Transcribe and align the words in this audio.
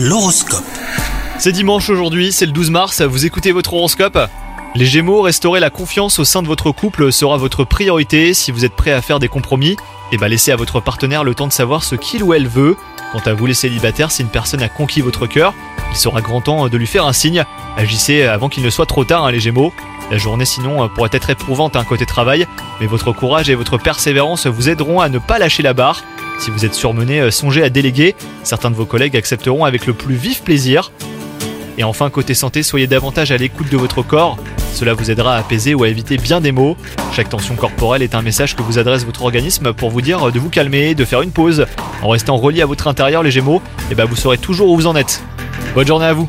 L'horoscope. 0.00 0.62
C'est 1.40 1.50
dimanche 1.50 1.90
aujourd'hui, 1.90 2.30
c'est 2.30 2.46
le 2.46 2.52
12 2.52 2.70
mars, 2.70 3.02
vous 3.02 3.26
écoutez 3.26 3.50
votre 3.50 3.74
horoscope? 3.74 4.16
Les 4.76 4.86
Gémeaux, 4.86 5.22
restaurer 5.22 5.58
la 5.58 5.70
confiance 5.70 6.20
au 6.20 6.24
sein 6.24 6.40
de 6.40 6.46
votre 6.46 6.70
couple 6.70 7.10
sera 7.10 7.36
votre 7.36 7.64
priorité. 7.64 8.32
Si 8.32 8.52
vous 8.52 8.64
êtes 8.64 8.76
prêt 8.76 8.92
à 8.92 9.02
faire 9.02 9.18
des 9.18 9.26
compromis, 9.26 9.76
et 10.12 10.16
bah 10.16 10.28
laissez 10.28 10.52
à 10.52 10.56
votre 10.56 10.78
partenaire 10.78 11.24
le 11.24 11.34
temps 11.34 11.48
de 11.48 11.52
savoir 11.52 11.82
ce 11.82 11.96
qu'il 11.96 12.22
ou 12.22 12.32
elle 12.32 12.46
veut. 12.46 12.76
Quant 13.10 13.22
à 13.26 13.32
vous 13.32 13.46
les 13.46 13.54
célibataires, 13.54 14.12
si 14.12 14.22
une 14.22 14.28
personne 14.28 14.62
a 14.62 14.68
conquis 14.68 15.00
votre 15.00 15.26
cœur, 15.26 15.52
il 15.90 15.96
sera 15.96 16.20
grand 16.20 16.42
temps 16.42 16.68
de 16.68 16.76
lui 16.76 16.86
faire 16.86 17.04
un 17.04 17.12
signe. 17.12 17.44
Agissez 17.76 18.22
avant 18.22 18.48
qu'il 18.48 18.62
ne 18.62 18.70
soit 18.70 18.86
trop 18.86 19.04
tard, 19.04 19.24
hein, 19.24 19.32
les 19.32 19.40
Gémeaux. 19.40 19.72
La 20.12 20.18
journée 20.18 20.44
sinon 20.44 20.84
euh, 20.84 20.86
pourrait 20.86 21.10
être 21.12 21.30
éprouvante 21.30 21.74
un 21.74 21.84
côté 21.84 22.06
travail, 22.06 22.46
mais 22.80 22.86
votre 22.86 23.10
courage 23.10 23.50
et 23.50 23.56
votre 23.56 23.78
persévérance 23.78 24.46
vous 24.46 24.68
aideront 24.68 25.00
à 25.00 25.08
ne 25.08 25.18
pas 25.18 25.40
lâcher 25.40 25.64
la 25.64 25.74
barre. 25.74 26.04
Si 26.38 26.50
vous 26.50 26.64
êtes 26.64 26.74
surmené, 26.74 27.20
euh, 27.20 27.30
songez 27.30 27.62
à 27.62 27.68
déléguer. 27.68 28.14
Certains 28.44 28.70
de 28.70 28.76
vos 28.76 28.86
collègues 28.86 29.16
accepteront 29.16 29.64
avec 29.64 29.86
le 29.86 29.92
plus 29.92 30.14
vif 30.14 30.42
plaisir. 30.42 30.92
Et 31.76 31.84
enfin, 31.84 32.10
côté 32.10 32.34
santé, 32.34 32.62
soyez 32.62 32.86
davantage 32.86 33.32
à 33.32 33.36
l'écoute 33.36 33.70
de 33.70 33.76
votre 33.76 34.02
corps. 34.02 34.38
Cela 34.72 34.94
vous 34.94 35.10
aidera 35.10 35.34
à 35.34 35.38
apaiser 35.38 35.74
ou 35.74 35.82
à 35.82 35.88
éviter 35.88 36.16
bien 36.16 36.40
des 36.40 36.52
maux. 36.52 36.76
Chaque 37.12 37.28
tension 37.28 37.56
corporelle 37.56 38.02
est 38.02 38.14
un 38.14 38.22
message 38.22 38.54
que 38.54 38.62
vous 38.62 38.78
adresse 38.78 39.04
votre 39.04 39.22
organisme 39.22 39.72
pour 39.72 39.90
vous 39.90 40.00
dire 40.00 40.30
de 40.30 40.38
vous 40.38 40.50
calmer, 40.50 40.94
de 40.94 41.04
faire 41.04 41.22
une 41.22 41.32
pause. 41.32 41.66
En 42.02 42.08
restant 42.08 42.36
relié 42.36 42.62
à 42.62 42.66
votre 42.66 42.86
intérieur, 42.86 43.22
les 43.22 43.30
Gémeaux, 43.30 43.60
et 43.90 43.94
bah 43.96 44.04
vous 44.04 44.16
saurez 44.16 44.38
toujours 44.38 44.70
où 44.70 44.76
vous 44.76 44.86
en 44.86 44.94
êtes. 44.94 45.22
Bonne 45.74 45.86
journée 45.86 46.06
à 46.06 46.12
vous 46.12 46.28